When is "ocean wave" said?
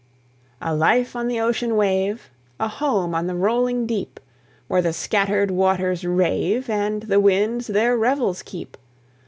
1.39-2.31